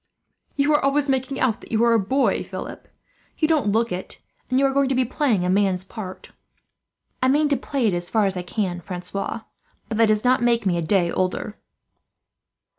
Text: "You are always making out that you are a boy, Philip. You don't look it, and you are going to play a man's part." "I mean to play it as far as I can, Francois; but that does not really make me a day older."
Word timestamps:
"You 0.55 0.73
are 0.73 0.83
always 0.83 1.09
making 1.09 1.39
out 1.39 1.61
that 1.61 1.71
you 1.71 1.83
are 1.85 1.93
a 1.93 1.99
boy, 1.99 2.41
Philip. 2.43 2.87
You 3.37 3.47
don't 3.47 3.71
look 3.71 3.91
it, 3.91 4.17
and 4.49 4.57
you 4.57 4.65
are 4.65 4.71
going 4.73 4.89
to 4.89 5.05
play 5.05 5.35
a 5.35 5.47
man's 5.47 5.83
part." 5.83 6.31
"I 7.21 7.27
mean 7.27 7.47
to 7.49 7.55
play 7.55 7.85
it 7.85 7.93
as 7.93 8.09
far 8.09 8.25
as 8.25 8.35
I 8.35 8.41
can, 8.41 8.81
Francois; 8.81 9.41
but 9.89 9.99
that 9.99 10.07
does 10.07 10.23
not 10.25 10.39
really 10.39 10.51
make 10.53 10.65
me 10.65 10.79
a 10.79 10.81
day 10.81 11.11
older." 11.11 11.55